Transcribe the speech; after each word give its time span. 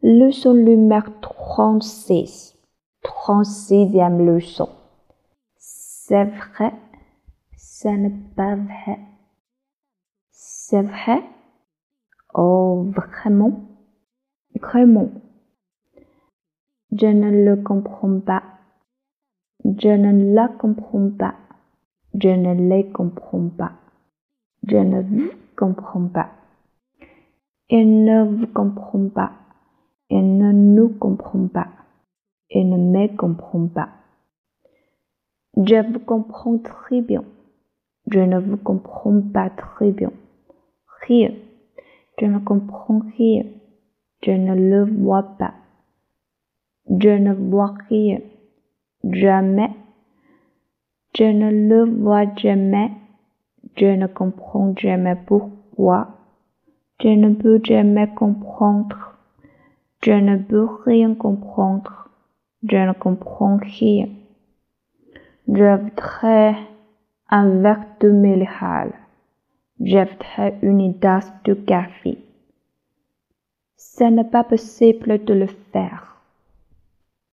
Leçon 0.00 0.54
numéro 0.54 1.10
36. 1.20 2.56
36e 3.02 4.24
leçon. 4.24 4.68
C'est 5.56 6.24
vrai, 6.24 6.72
ça 7.56 7.90
n'est 7.96 8.14
pas 8.36 8.54
vrai. 8.54 9.00
C'est 10.30 10.82
vrai? 10.82 11.24
Oh, 12.32 12.86
vraiment? 12.94 13.60
Vraiment. 14.60 15.10
Je 16.92 17.06
ne 17.06 17.44
le 17.44 17.56
comprends 17.56 18.20
pas. 18.20 18.44
Je 19.64 19.88
ne 19.88 20.32
la 20.32 20.46
comprends 20.46 21.10
pas. 21.10 21.34
Je 22.14 22.28
ne 22.28 22.68
les 22.68 22.88
comprends 22.92 23.48
pas. 23.48 23.72
Je 24.64 24.76
ne 24.76 25.02
vous 25.02 25.32
comprends 25.56 26.06
pas. 26.06 26.30
Il 27.68 28.04
ne 28.04 28.22
vous 28.22 28.46
comprend 28.46 29.08
pas. 29.08 29.32
Il 30.10 30.38
ne 30.38 30.52
nous 30.52 30.88
comprend 30.88 31.48
pas. 31.48 31.68
Il 32.50 32.68
ne 32.70 32.76
me 32.76 33.16
comprend 33.16 33.66
pas. 33.66 33.90
Je 35.56 35.92
vous 35.92 35.98
comprends 35.98 36.58
très 36.58 37.02
bien. 37.02 37.24
Je 38.10 38.20
ne 38.20 38.38
vous 38.38 38.56
comprends 38.56 39.20
pas 39.20 39.50
très 39.50 39.92
bien. 39.92 40.10
Rien. 41.06 41.32
Je 42.18 42.26
ne 42.26 42.38
comprends 42.38 43.02
rien. 43.18 43.44
Je 44.22 44.30
ne 44.30 44.54
le 44.54 44.84
vois 44.84 45.24
pas. 45.38 45.54
Je 46.88 47.10
ne 47.10 47.34
vois 47.34 47.74
rien. 47.90 48.20
Jamais. 49.04 49.70
Je 51.16 51.24
ne 51.24 51.50
le 51.50 51.84
vois 51.84 52.34
jamais. 52.36 52.90
Je 53.76 53.86
ne 53.86 54.06
comprends 54.06 54.74
jamais 54.76 55.16
pourquoi. 55.26 56.08
Je 57.00 57.08
ne 57.08 57.34
peux 57.34 57.60
jamais 57.62 58.08
comprendre. 58.14 59.07
Je 60.02 60.12
ne 60.12 60.36
peux 60.36 60.68
rien 60.84 61.14
comprendre. 61.14 62.08
Je 62.62 62.76
ne 62.76 62.92
comprends 62.92 63.58
rien. 63.58 64.08
Je 65.48 65.76
voudrais 65.76 66.54
un 67.30 67.60
verre 67.60 67.84
de 68.00 68.10
minéral. 68.10 68.92
Je 69.80 69.98
voudrais 69.98 70.58
une 70.62 70.98
tasse 70.98 71.32
de 71.44 71.54
café. 71.54 72.18
Ce 73.76 74.04
n'est 74.04 74.24
pas 74.24 74.44
possible 74.44 75.24
de 75.24 75.34
le 75.34 75.46
faire. 75.46 76.17